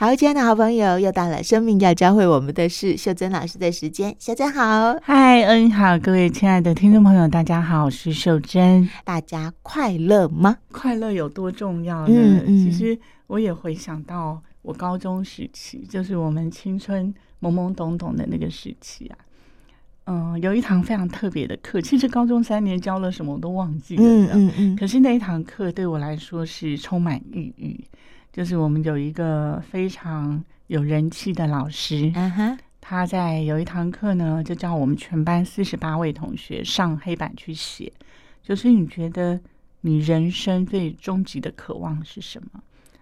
[0.00, 4.14] 好，亲爱的好朋友，又到了生命要教会我们的事，秀珍老师的时间。
[4.20, 8.88] 秀珍好，嗨，嗯好，各位亲爱的听众朋友，大家好，我是秀珍。
[9.02, 10.58] 大家快乐吗？
[10.70, 12.14] 快乐有多重要呢？
[12.14, 19.18] 嗯嗯，其实我也回想到我高中时期，就是我们青春懵懵懂懂的那个时期啊。
[20.04, 24.02] 嗯，有一堂非常特别的课，其实高中三年教了什么我都忘记了。
[24.04, 24.76] 嗯嗯嗯。
[24.76, 27.84] 可是那一堂课对我来说是充满意义。
[28.32, 32.56] 就是我们有一个非常有人气的老师，uh.
[32.80, 37.92] 他在有一堂课呢，就叫我们全班四十八位同学上黑板去写，
[38.42, 39.38] 就是你觉得
[39.82, 42.60] 你人生最终极的渴望是什么？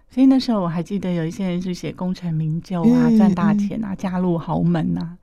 [0.09, 5.17] 所以那时候我还记得有一些人是写功成名就啊，赚、嗯、大钱啊，嫁入豪门啊。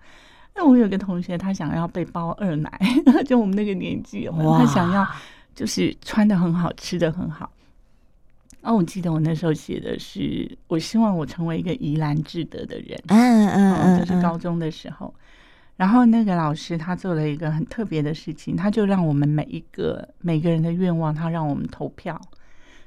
[0.55, 2.81] 那我有个同学，他想要被包二奶，
[3.27, 5.07] 就我们那个年纪，哇他想要
[5.55, 7.51] 就是穿的很好，吃的很好。
[8.65, 12.99] 哦，我记得我那时候写的是，我希望我成为一个怡然自得的人。
[13.09, 15.15] 嗯嗯嗯，就是高中的时候。
[15.77, 22.19] 然后那个老师他做了一个很特别的事情，他就让我们每一个每个人的愿望，他让我们投票。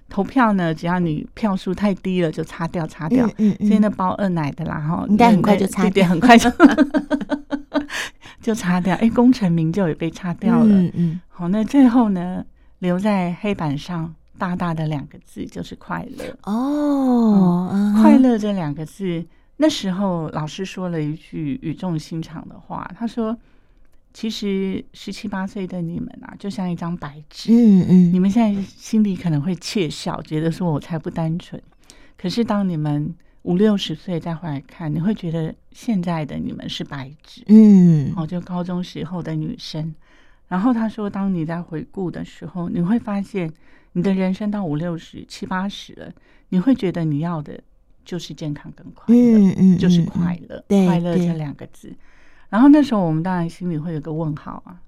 [0.10, 3.28] 投票呢，只要你票数太低了，就擦掉擦掉。
[3.38, 3.68] 嗯嗯。
[3.68, 6.50] 所以那包二奶的啦，哈，应该很快就擦掉，很快就
[8.42, 8.96] 就擦掉。
[8.96, 10.74] 哎，功成名就也被擦掉了。
[10.74, 11.22] 嗯嗯。
[11.28, 12.44] 好，那最后呢，
[12.80, 14.16] 留在黑板上。
[14.38, 18.02] 大大的两个字就是快乐哦，嗯 uh.
[18.02, 19.26] 快乐这两个字，
[19.58, 23.36] 那时候老师说了一句语重心长的话，他说
[24.14, 31.62] ：“其实十七八岁的你们啊，就像一张白纸，嗯嗯，你们现在心里可能会窃笑，觉得说我才不单纯。
[32.18, 39.94] 可是当你们五六十岁再回来看，你会觉得现在的你们是白纸，嗯，哦，就高中时候的女生。
[40.48, 43.52] 然后他说，当你在回顾的时候，你会发现。”
[43.98, 46.14] 你的人生到五六十七八十了，
[46.50, 47.60] 你会觉得你要的
[48.06, 51.92] 就是健康跟快乐，嗯嗯，就是快乐，快乐这两个字。
[52.48, 54.80] 然后那时候我们当然心里会有个问号啊，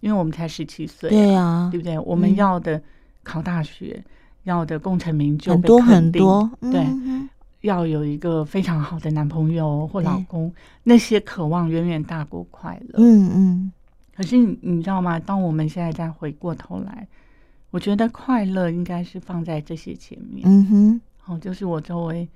[0.00, 1.98] 因为我们才十七岁，对啊，对不对？
[2.00, 2.78] 我们要的
[3.22, 4.04] 考大学，
[4.42, 6.86] 要的功成名就，很多很多，对，
[7.62, 10.52] 要有一个非常好的男朋友或老公，
[10.82, 13.72] 那些渴望远远大过快乐，嗯嗯。
[14.14, 15.18] 可是你知道吗？
[15.18, 17.08] 当我们现在再回过头来。
[17.78, 20.42] 我觉得快乐应该是放在这些前面。
[20.44, 22.28] 嗯哼，哦，就是我周围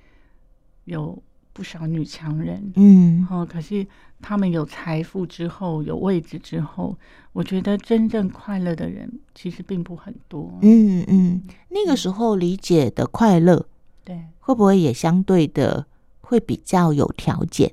[0.84, 1.20] 有
[1.52, 3.84] 不少女强人，嗯，哦，可是
[4.20, 6.96] 他们有财富之后，有位置之后，
[7.32, 10.56] 我觉得真正快乐的人其实并不很多。
[10.62, 13.66] 嗯嗯，那个时候理解的快乐，
[14.04, 15.84] 对，会不会也相对的
[16.20, 17.72] 会比较有条件？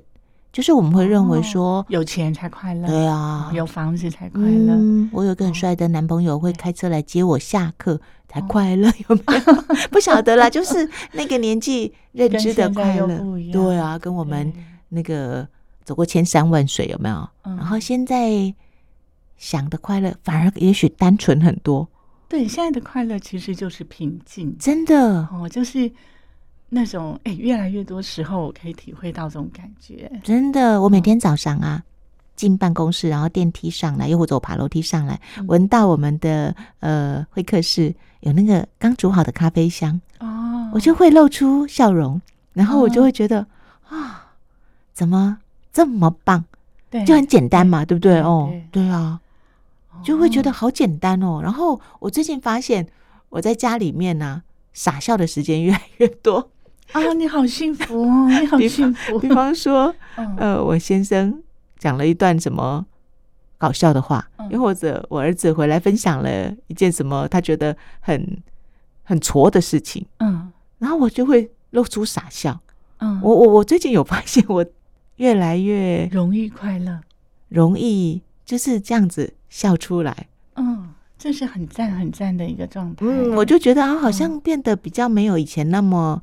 [0.52, 4.74] 就是我们会认为说，哦、有钱才快乐，对啊，有房子才快乐。
[4.74, 9.88] 嗯、我有个很帅的男朋友会开车来接我下课才快乐， 有没有？
[9.90, 13.22] 不晓得啦，就是那个年纪认知的快乐，
[13.52, 14.52] 对啊，跟我们
[14.88, 15.46] 那个
[15.84, 17.28] 走过千山万水有没有？
[17.44, 18.52] 对然后现在
[19.36, 21.88] 想的快乐反而也许单纯很多。
[22.28, 25.92] 对，现在的快乐其实就是平静，真的哦，就是。
[26.72, 30.10] 那种哎，越来越多时候我可以体会到这种感觉。
[30.22, 31.82] 真的，我每天早上啊，
[32.36, 42.22] 进办公室，然后电梯上来，又或者我爬楼梯上来，闻到我们的呃会客室有那个刚煮好的咖啡香哦，我就会露出笑容，
[42.52, 43.44] 然后我就会觉得
[43.88, 44.32] 啊，
[44.92, 45.38] 怎么
[45.72, 46.44] 这么棒？
[46.88, 48.20] 对，就很简单嘛，对不对？
[48.20, 49.20] 哦，对啊，
[50.04, 51.40] 就会觉得好简单哦。
[51.42, 52.86] 然后我最近发现，
[53.28, 54.42] 我在家里面呢，
[54.72, 56.48] 傻笑的时间越来越多。
[56.92, 58.28] 啊，你好幸福哦！
[58.40, 59.18] 你好幸福。
[59.18, 59.94] 比方说，
[60.36, 61.42] 呃，我先生
[61.78, 62.84] 讲了一段什么
[63.58, 68.42] 搞笑的话，又、嗯、或者我儿子回来分享了一件什么他觉得很
[69.04, 72.58] 很挫的事情，嗯，然后我就会露出傻笑。
[72.98, 74.66] 嗯，我我我最近有发现，我
[75.16, 77.00] 越来越容易快乐，
[77.48, 80.26] 容易就是这样子笑出来。
[80.56, 83.06] 嗯，这是很赞很赞的一个状态。
[83.06, 86.20] 嗯，我就觉得啊，好像变得比较没有以前那么。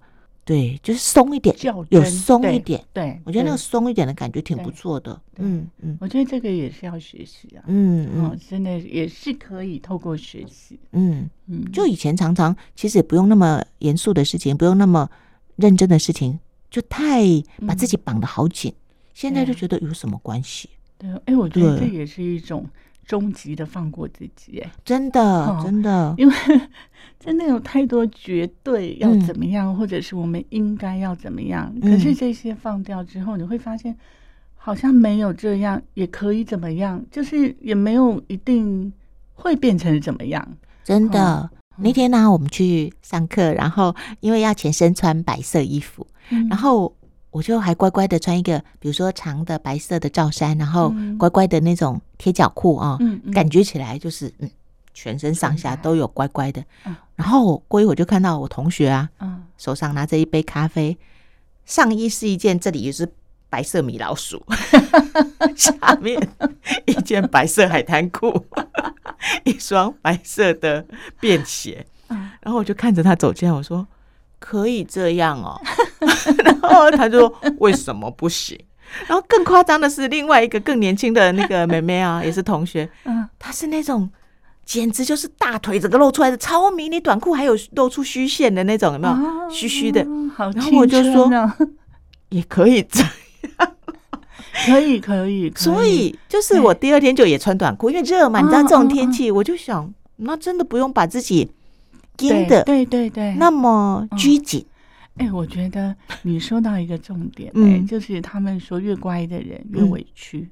[0.47, 1.53] 对，就是松一点，
[1.89, 2.81] 有松一点。
[2.93, 5.21] 对，我觉得那个松一点的感觉挺不错的。
[5.35, 7.63] 嗯嗯，我觉得这个也是要学习啊。
[7.67, 10.79] 嗯嗯，真的也是可以透过学习。
[10.93, 15.09] 嗯嗯，就以前常常其实也不用那么严肃的事情，不用那么
[15.57, 16.39] 认真的事情，
[16.71, 17.25] 就太
[17.67, 18.73] 把自己绑得好紧。
[19.13, 20.69] 现在就觉得有什么关系？
[20.97, 22.65] 对，哎，我觉得这也是一种。
[23.07, 26.33] 终极的放过自己，哎，真的，真的，因为
[27.17, 31.73] 真的有太多绝对要怎么样，或者是我们应该要怎么样。
[31.81, 33.97] 可是这些放掉之后，你会发现，
[34.55, 38.91] 好像没有这样也可以怎么样，就是也没有一定
[39.33, 40.45] 会变成怎么样。
[40.83, 46.05] 真的，那天呢，我们去上课，然后因为要全身穿白色衣服，
[46.49, 46.93] 然后
[47.37, 54.49] 我就还乖乖的穿一个，比如说长的白色的罩衫，然后乖乖的那种贴脚裤啊，嗯嗯、感觉起来就是嗯，
[54.91, 56.59] 全身上下都有乖乖的。
[56.85, 60.97] 嗯、然后过一会儿就看到我同学啊，嗯、手上拿着一杯咖啡，
[61.63, 63.07] 上衣是一件，这里也是
[63.51, 64.43] 白色米老鼠，
[65.55, 66.27] 下面
[66.87, 68.47] 一件白色海滩裤，
[69.45, 70.83] 一双白色的
[71.19, 71.85] 便鞋。
[72.41, 73.85] 然后我就看着他走进来，我说。
[74.39, 75.59] 可以这样哦，
[76.45, 78.57] 然后他就说为什么不行？
[79.05, 84.09] 然后更夸张的是，另外一个更年轻的那个妹妹啊，也是同学，嗯，她是那种
[84.63, 89.49] 简直就是大腿整个露出来的超迷你短裤，还有露出虚线的那种，有没有？
[89.49, 90.05] 虚虚的，
[90.37, 91.29] 然后我就说
[92.29, 93.09] 也可以这样，
[94.67, 95.51] 可以可以。
[95.55, 101.51] 所以就是我第二天就也穿短裤，因为热嘛，你知道这种天气，我就想，那真的不用把自己。
[102.17, 102.63] 的。
[102.63, 104.65] 对对对，那么拘谨。
[105.15, 105.27] 哎、嗯。
[105.27, 110.51] 欸，我觉得你说到一个重点，哎、嗯，就是他们说越乖的人越委屈，嗯、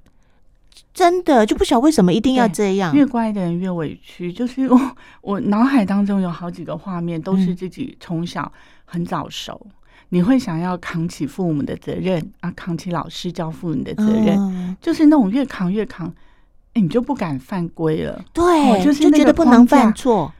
[0.93, 2.95] 真的就不晓得为什么一定要这样。
[2.95, 8.51] 越乖的人越委屈，就是我我脑海当中有好几个画面，都是自己从小
[8.85, 9.71] 很早熟，嗯、
[10.09, 20.33] 你会想要扛起父母的责任啊，扛起老师教父母的责任，嗯、就是那种越扛越扛，哎、欸，你就不敢犯规了，对，哦、就是就觉得不能犯错。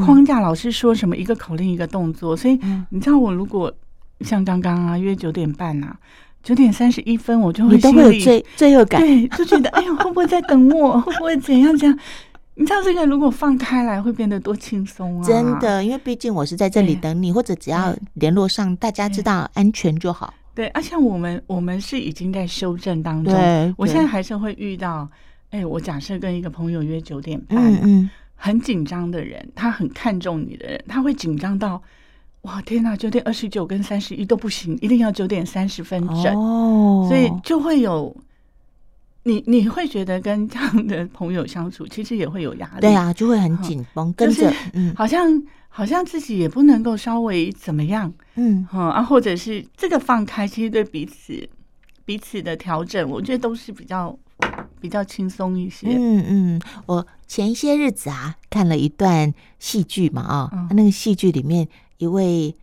[0.00, 2.58] 框架老师说什么一个口令一个动作，所以
[2.90, 3.72] 你知道我如果
[4.20, 5.96] 像刚刚啊约九点半啊
[6.42, 11.76] 九点三十一分我就会心里都会有罪罪恶感，对，就觉得哎呀会不会在等我， 会不会怎样？
[11.76, 11.98] 怎样？
[12.54, 15.24] 你知道这个如果放开来会变得多轻松啊！
[15.24, 20.34] 真的，因为毕竟我是在这里等你，或者只要联络上大家知道安全就好。
[20.54, 23.34] 对，而且我们我们是已经在修正当中，
[23.78, 25.08] 我现在还是会遇到，
[25.50, 28.10] 哎，我假设跟一个朋友约九点半，嗯。
[28.44, 31.80] 很紧张的人，他很看重你的人，他会紧张到，
[32.40, 38.12] 哇天哪，九点二十九跟三十一都不行，一定要九点三十分整，哦、所以就会有
[39.22, 51.48] 你你会觉得跟这样的朋友相处，其实也会有压力，对啊，就会很紧绷，嗯、跟着，就是、嗯，好像好像自己也不能够稍微怎么样，嗯，啊，或者是这个放开，其实对彼此
[52.04, 54.18] 彼此的调整，我觉得都是比较。
[54.80, 55.86] 比较轻松一些。
[55.90, 61.68] 嗯嗯，我前一些日子啊，看了一段戏剧嘛，哦，嗯、那个戏剧里面
[61.98, 62.54] 一位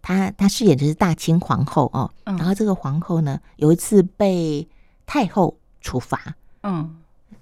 [0.00, 4.66] 她她饰演的是大清皇后哦，嗯、然后这个皇后呢，有一次被
[5.04, 6.94] 太后处罚，嗯，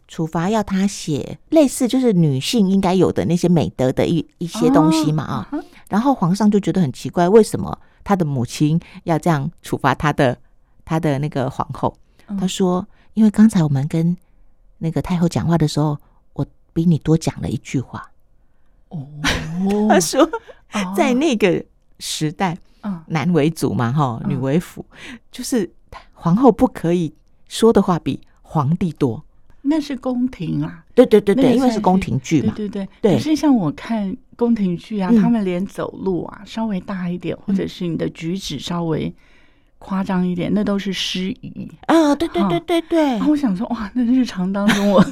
[0.09, 5.49] 处罚要她写类似就是女性应该有的那些美德的一一些东西嘛，啊、
[5.91, 10.39] 然后皇上就觉得很奇怪，为什么他的母亲要这样处罚他的
[10.87, 11.95] 他的那个皇后？
[12.29, 12.87] 嗯、他说。
[13.15, 14.17] 因为刚才我们跟
[14.79, 15.99] 那个太后讲话的时候，
[16.33, 18.11] 我比你多讲了一句话。
[18.89, 19.07] 哦，
[19.89, 20.29] 他说，
[20.97, 21.65] 在那个
[21.99, 22.57] 时代，
[23.07, 24.85] 男为主嘛，哈，女为辅，
[25.31, 25.71] 就是
[26.15, 27.13] 皇后不可以
[27.49, 29.23] 说的话比皇帝多。
[29.63, 33.15] 那是宫廷啊，对对对对，因为是宫廷剧嘛，对对对。
[33.15, 39.15] 可是像我看宫廷剧啊，他们连走路啊稍微大一点，或者是你的举止稍微。
[39.83, 42.15] 夸张一点，那都是失仪啊！
[42.15, 43.03] 对对对对对。
[43.03, 45.05] 然后我想说，哇，那日常当中我，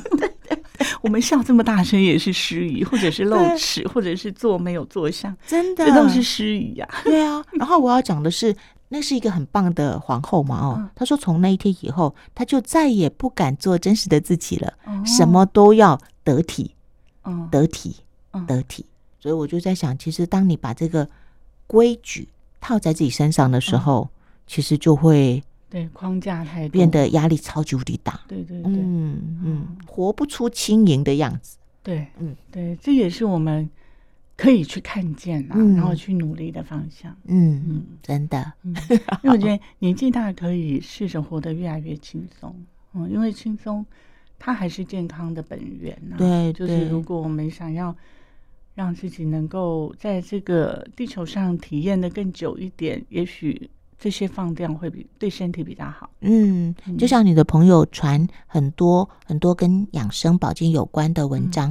[1.03, 6.89] 我们笑这么大声也是失仪，或者是露齿，或者是坐没有坐相，真的，这都是失仪呀。
[7.03, 7.45] 对啊。
[7.53, 8.55] 然后我要讲的是，
[8.91, 14.73] 那是一个很棒的皇后嘛，哦，她说从那一天以后，她就再也不敢做真实的自己了，
[15.05, 16.71] 什么都要得体，
[17.51, 17.97] 得体，
[18.47, 18.87] 得体。
[19.19, 21.07] 所以我就在想，其实当你把这个
[21.67, 22.29] 规矩
[22.61, 24.09] 套在自己身上的时候，
[24.51, 32.35] 其实就会对框架太变得压力超级无敌大，对对对，嗯嗯，活不出轻盈的样子，对，嗯。
[32.51, 33.71] 对，这也是我们
[34.37, 38.53] 可以去看见啊，然后去努力的方向，嗯嗯，真的，
[39.23, 42.53] 因为我觉得年纪大可以试着活得越来越轻松，
[42.95, 43.87] 嗯，因为轻松
[44.37, 47.97] 它还是健康的本源啊，对，就是如果我们想要
[48.75, 53.71] 让自己能够在这个地球上体验的更久一点，也许。
[54.01, 56.09] 这些放掉会比对身体比较好。
[56.21, 61.71] 嗯，就像你的朋友传很多很多跟养生保健有关的文章，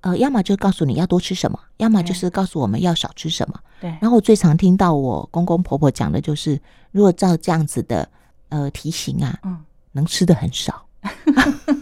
[0.00, 3.60] 嗯、呃，要么就告诉你要多吃什么，要么就是告诉我们要少吃什么。
[3.80, 3.88] 对。
[4.00, 8.08] 然后我最常听到我公公婆婆讲的就是，如果照这样子的
[8.48, 9.60] 呃提醒啊，嗯，
[9.92, 10.84] 能吃的很少。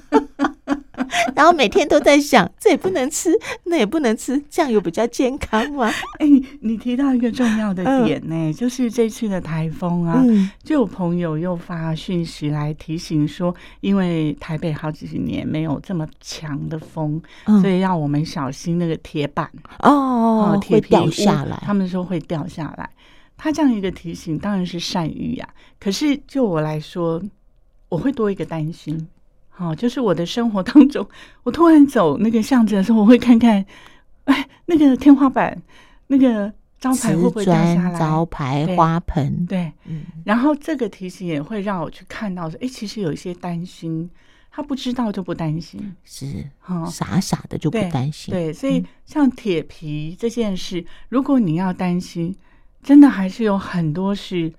[1.41, 3.31] 然后每天都在想，这也不能吃，
[3.65, 5.91] 那也不能吃，这样有比较健康吗？
[6.19, 6.27] 哎，
[6.61, 21.57] 你提到一个重要的点呢，嗯、就是这次的台风啊，嗯、就有朋友又发讯息来提醒说，因为台北好几十年没有这么强的风，嗯、所以要我们小心那个铁板哦，会掉下来。
[21.65, 22.91] 他们说会掉下来。
[23.39, 27.23] 他这样一个提醒当然是善意呀、啊，可是就我来说，
[27.89, 29.09] 我会多一个担心。
[29.51, 31.07] 好，就是我的生活当中，
[31.43, 33.63] 我突然走那个巷子的时候，我会看看，
[34.25, 35.61] 哎，那个天花板
[36.07, 37.99] 那个招牌会不会掉下来？
[37.99, 40.03] 招牌、花盆，对，嗯。
[40.25, 44.09] 然后这个提醒也会让我去看到说，哎，其实有一些担心，
[44.51, 46.27] 他不知道就不担心，是，
[46.91, 48.33] 傻傻的就不担心。
[48.33, 52.35] 对，对，所以像铁皮这件事，如果你要担心，
[52.83, 54.55] 真的还是有很多是。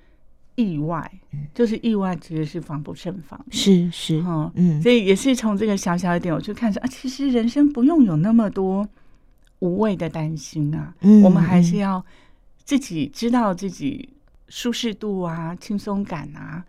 [0.55, 1.12] 意外，
[1.53, 3.39] 就是意外，其实是防不胜防。
[3.51, 8.88] 是是，哈嗯，所以也是从这个小小一点，我去看说啊，其实人生不用有那么多
[9.60, 10.93] 无谓的担心啊。
[11.01, 12.03] 嗯，我们还是要
[12.63, 14.10] 自己知道自己
[14.50, 16.63] 舒适度啊、轻松感啊，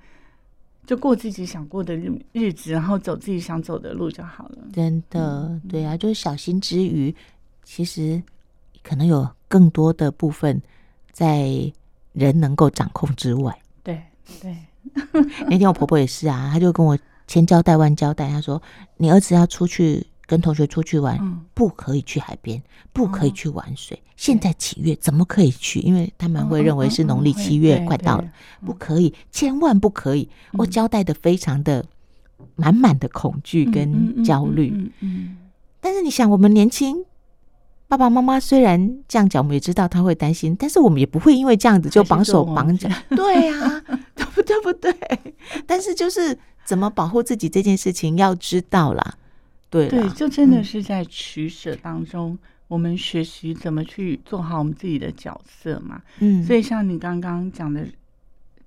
[0.86, 4.58] 就过自己想过的日日子，然后走自己想走的路就好了。
[4.72, 7.14] 真的，嗯、对啊，就是小心之余，
[7.64, 8.22] 其实
[8.82, 10.62] 可能有更多的部分
[11.10, 11.72] 在
[12.12, 13.56] 人能够掌控之外。
[14.40, 14.56] 对
[15.12, 18.60] 对， 那天我婆婆也是啊，她就跟我千交代万交代，她说
[18.98, 22.62] ：“你儿子要出去跟同学出去玩，嗯、不可以去海边，
[22.92, 23.96] 不可以去玩水。
[23.96, 25.80] 哦、现在几月怎么可以去？
[25.80, 28.24] 因为他们会认为是农历七月快到了，
[28.64, 30.28] 不可以，千万不可以。
[30.52, 31.84] 嗯”我交代的非常的
[32.56, 34.92] 满满的恐惧跟焦虑。
[35.00, 35.36] 嗯，
[35.80, 37.04] 但是你想，我们年轻。
[37.88, 42.88] 爸爸妈妈虽然这样讲，我们也知道他会担心，但是我们也不会因为这样子就绑手绑脚。
[43.14, 43.98] 对呀、啊，对
[44.62, 44.94] 不对？
[45.66, 49.18] 但是就是怎么保护自己这件事情要知道啦。
[49.68, 52.38] 对对，就真的是在取舍当中，嗯、
[52.68, 56.00] 我们学习怎么去做好我们自己的角色嘛。
[56.20, 57.86] 嗯，所以像你刚刚讲的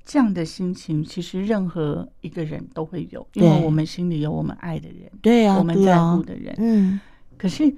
[0.03, 6.53] 这样的心情，其实任何一个人都会有，因为我们心里有我们爱的人，对啊，我们在乎的人。
[6.57, 6.99] 嗯，
[7.37, 7.75] 可是。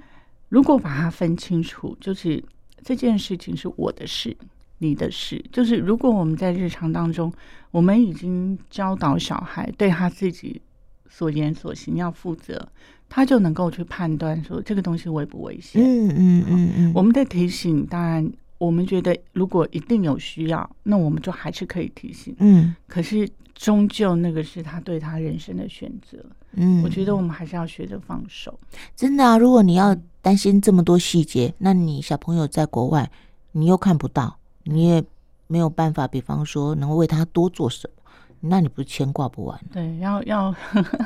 [0.50, 2.42] 如果把它分清楚，就是
[2.82, 4.34] 这件事情是我的事，
[4.78, 5.44] 你的事。
[5.52, 7.32] 就是如果我们在日常当中，
[7.70, 10.60] 我们已经教导小孩对他自己
[11.08, 12.66] 所言所行要负责，
[13.08, 15.82] 他就能够去判断说这个东西危不危险。
[15.82, 16.92] 嗯嗯嗯嗯。
[16.94, 22.34] 我们的提醒，当然我们觉得如果一定有需要，那我们就还是可以提醒。
[22.38, 22.74] 嗯。
[22.86, 26.18] 可是终究那个是他对他人生的选择。
[26.52, 26.82] 嗯。
[26.82, 28.58] 我觉得我们还是要学着放手。
[28.96, 29.96] 真的啊，如果你要。
[30.20, 33.08] 担心这么多细节，那你小朋友在国外，
[33.52, 34.37] 你又看不到，
[34.70, 35.02] 你也
[35.46, 38.02] 没有办法，比方说能为他多做什么，
[38.40, 39.58] 那你不是牵挂不完？
[39.72, 40.54] 对，要要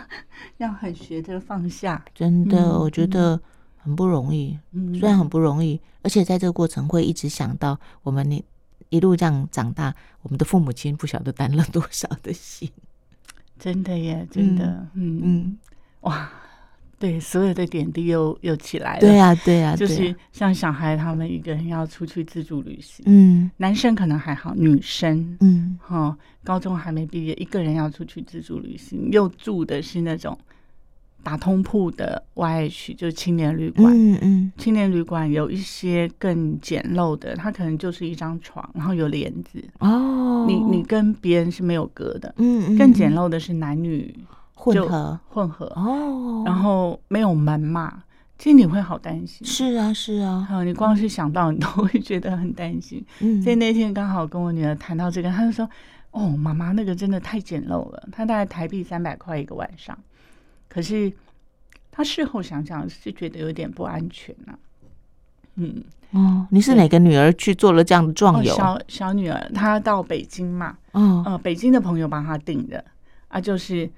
[0.58, 3.40] 要很学着放下，真的，嗯、我觉得
[3.78, 4.58] 很不容易。
[4.72, 8.44] 嗯，虽然很不容易，而且在这个过程会一直想到我们你
[8.88, 12.68] 一路这样长大，我们的父母亲不晓得担了多少的心。
[13.58, 14.64] 真的耶，真的，
[14.94, 15.58] 嗯嗯，嗯，
[16.00, 16.30] 哇。
[17.02, 19.00] 对，所有的点滴又又起来了。
[19.00, 30.38] 对呀、啊，对呀、啊，就是像小孩他们一个人要出去自助旅行，嗯，男生可能还好，女生，嗯，哈，高中还没毕业，一个人要出去自助旅行，又住的是那种
[31.24, 44.14] 打通铺的 YH，就是青年旅馆，嗯嗯，青年旅馆有一些更简陋的，它可能就是一张床，然后有帘子，哦，你你跟别人是没有隔的，嗯嗯，更简陋的是男女。
[44.62, 48.04] 混合混合哦，然后没有门嘛，
[48.38, 49.44] 其实你会好担心。
[49.44, 53.04] 是啊是啊，还有你光是想到你都会觉得很担心。
[53.18, 55.68] 嗯，所以那天刚好跟我女儿谈到这个，她就说
[56.12, 59.98] ：“哦，妈妈那个真的太简陋了，她大概台币三百块一个晚上。
[60.68, 61.12] 可是
[61.90, 64.58] 她事后想想是觉得有点不安全呐、啊。”
[65.56, 68.52] 嗯哦，你是哪个女儿去做了这样的壮游？
[68.52, 72.84] 哦、小小女儿她到北京嘛，嗯、呃、北京的朋友帮她订的
[73.26, 73.90] 啊，就是。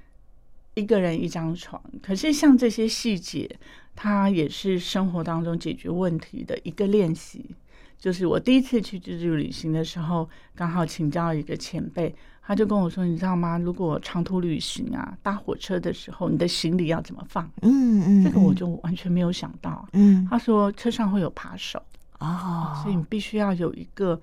[0.74, 3.48] 一个人一张床，可是像这些细节，
[3.94, 7.54] 它也是生活当中解决问题的一个练习。
[7.98, 13.56] 就是我第一次去自助旅行的时候，刚好请教一个前辈，他就跟我说：“你知道吗？
[13.56, 19.88] 如果长途旅行啊，搭火车的时候，你的行李要怎么放？”嗯嗯，这个我就完全没有想到。
[19.92, 21.80] 嗯，他说车上会有扒手
[22.18, 24.20] 哦，所以你必须要有一个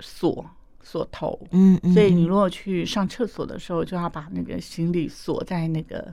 [0.00, 0.44] 锁。
[0.84, 6.12] 锁头，嗯，所以你如果去上厕所的时候，就要把那个行李锁在那个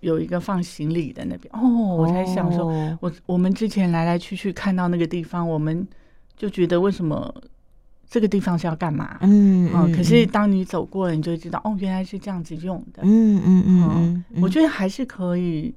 [0.00, 1.48] 有一个放行李的那边。
[1.54, 2.66] 哦，我才想说，
[3.00, 5.86] 我我们之前来来去去看到那个地方，我们
[6.36, 7.32] 就觉得为什么
[8.10, 9.18] 这个地方是要干嘛？
[9.22, 9.92] 嗯嗯。
[9.92, 13.02] 可是当你走过了，你就知道，哦，原来是这样子用的。
[13.04, 14.42] 嗯嗯嗯嗯。
[14.42, 15.72] 我觉得还是可以。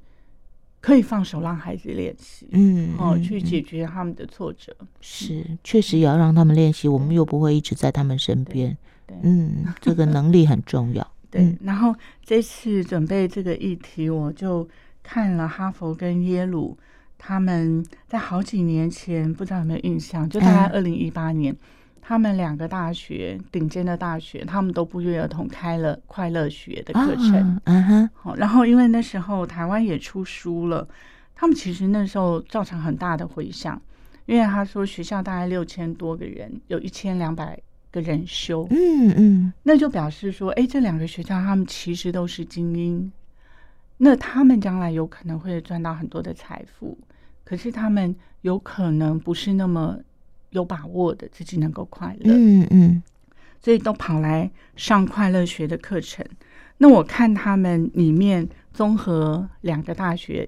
[0.85, 6.87] 可以放手让孩子练习，嗯，哦，去解决他们的挫折，是确实也要让他们练习。
[6.87, 8.77] 我们又不会一直在他们身边，
[9.23, 11.11] 嗯，这个能力很重要。
[11.31, 14.69] 对，然后这次准备这个议题，我就
[15.01, 16.77] 看了哈佛跟耶鲁，
[17.17, 21.57] 他们在好几年前，不知道有没有印象，就大概二零一八年，
[22.07, 27.59] 他们两个大学顶尖的大学，他们都不约而同开了快乐学的课程。
[27.63, 30.87] 嗯哼，好，然后因为那时候台湾也出书了，
[31.33, 33.81] 他们其实那时候造成很大的回响，
[34.27, 37.59] 因为他说学校大概六千多个人，有一千两百
[37.91, 38.67] 个人修。
[38.69, 43.11] 嗯嗯，那就表示说，哎，这两个学校他们其实都是精英，
[43.97, 46.95] 那他们将来有可能会赚到很多的财富，
[47.43, 49.97] 可是他们有可能不是那么。
[50.55, 53.03] 有把握的自己能够快乐，嗯嗯，
[53.61, 56.25] 所以都跑来上快乐学的课程。
[56.77, 60.47] 那我看他们里面综合两个大学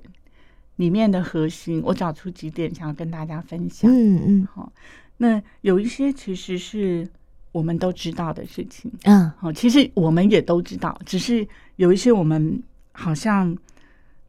[0.77, 3.91] 里面的核心，我找出几点想要跟大家分享。
[3.91, 4.71] 嗯嗯，好，
[5.17, 7.07] 那有一些其实是
[7.51, 11.47] 我们都知道的事情，嗯，好，其实我们也都知道，只是
[11.77, 12.61] 有一些我们
[12.91, 13.57] 好像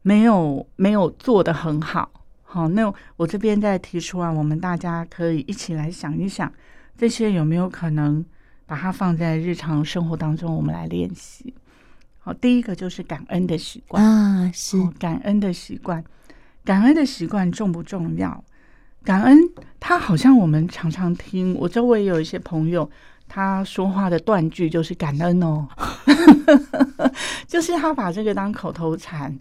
[0.01, 2.11] 没有没有做的很好。
[2.51, 6.51] 好，那我这边再提出啊，我们大家可以一起来想一想，
[6.97, 8.25] 这些有没有可能
[8.65, 11.53] 把它放在日常生活当中，我们来练习。
[12.17, 16.03] 好，第一个就是感恩的习惯啊，是感恩的习惯，
[16.65, 18.43] 感恩的习惯重不重要？
[19.03, 19.37] 感恩，
[19.79, 22.89] 它好像我们常常听，我周围有一些朋友。
[23.29, 25.67] 他说话的断句就是感恩哦，
[27.47, 29.33] 就是他把这个当口头禅，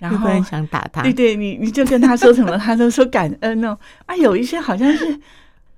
[0.00, 1.02] 然后想打他。
[1.02, 3.78] 对对，你你就跟他说什么，他都说感恩哦。
[4.06, 5.20] 啊，有一些好像是，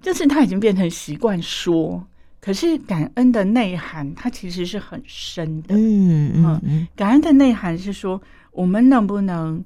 [0.00, 2.06] 就是他已经变成习惯说，
[2.40, 5.74] 可是感恩的内涵，它其实是很深的。
[5.74, 9.62] 嗯嗯嗯，感恩的内涵是说，我们能不能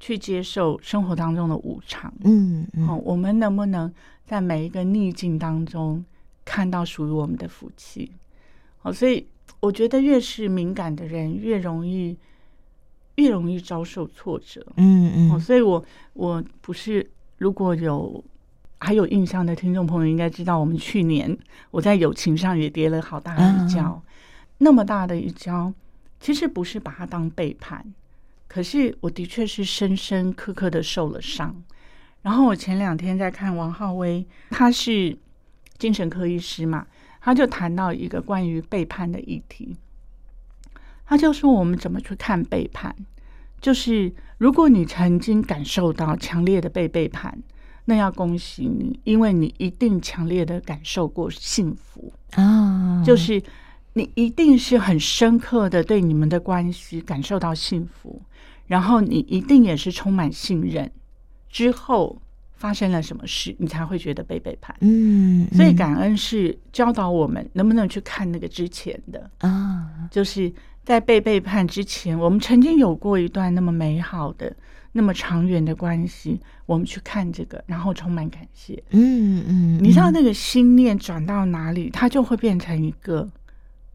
[0.00, 2.10] 去接受生活当中的无常？
[2.24, 3.92] 嗯嗯，好，我们能不能
[4.24, 6.02] 在每一个逆境当中？
[6.44, 8.10] 看到属于我们的福气，
[8.78, 9.24] 好，所以
[9.60, 12.18] 我觉得越是敏感的人，越容易
[13.14, 14.66] 越容易遭受挫折。
[14.76, 15.84] 嗯嗯，所以我
[16.14, 17.08] 我不是
[17.38, 18.22] 如果有
[18.78, 21.38] 还有印象的听众朋友，应该知道我们去年
[21.70, 24.12] 我在友情上也跌了好大的一跤，嗯、
[24.58, 25.72] 那么大的一跤，
[26.18, 27.86] 其实不是把它当背叛，
[28.48, 31.62] 可是我的确是深深刻刻的受了伤。
[32.22, 35.16] 然后我前两天在看王浩威，他是。
[35.82, 36.86] 精神科医师嘛，
[37.20, 39.76] 他就谈到一个关于背叛的议题。
[41.04, 42.94] 他就说，我们怎么去看背叛？
[43.60, 47.36] 就是如果你曾经感受到强烈的被背叛，
[47.86, 53.02] 那要恭喜你，因为你一定强烈的感受过幸福啊。
[53.04, 53.42] 就是
[53.94, 58.22] 你一定是很深刻的对你们的关系感受到幸福，
[58.68, 60.92] 然后你一定也是充满信任
[61.48, 62.22] 之后。
[62.62, 64.72] 发生了什么事，你才会觉得被背叛？
[64.82, 70.52] 嗯，所以感恩是教导我们能不能去看那个之前的啊，就是
[70.84, 74.54] 在被背叛之前，我们曾经有过一段那么美好的、
[74.92, 78.80] 那么长远的关系，我们去看这个，然后充满感谢。
[78.90, 83.28] 嗯嗯，你知道那个心念转到哪里，它就会变成一个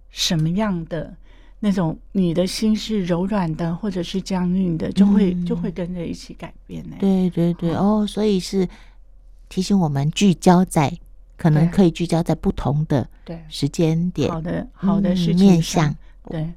[0.10, 1.16] 什么样的？
[1.60, 6.96] 那种你的心是柔软的，或者是僵硬的，就会、嗯、就会跟着一起改变呢。
[7.00, 8.68] 对对对，哦，所以是
[9.50, 10.92] 提醒我们聚焦在
[11.36, 13.44] 可能可以聚焦在不同的对。
[13.50, 15.96] 时间点，好的好的事情面向。
[16.30, 16.48] 对。